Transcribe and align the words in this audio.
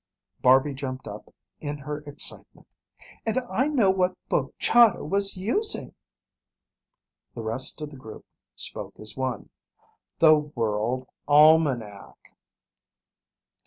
Barby 0.41 0.73
jumped 0.73 1.07
up 1.07 1.31
in 1.59 1.77
her 1.77 1.99
excitement. 2.07 2.67
"And 3.23 3.37
I 3.51 3.67
know 3.67 3.91
what 3.91 4.17
book 4.29 4.55
Chahda 4.57 5.05
was 5.05 5.37
using!" 5.37 5.93
The 7.35 7.43
rest 7.43 7.81
of 7.81 7.91
the 7.91 7.97
group 7.97 8.25
spoke 8.55 8.99
as 8.99 9.15
one. 9.15 9.51
"_The 10.19 10.55
World 10.55 11.07
Almanac! 11.27 12.17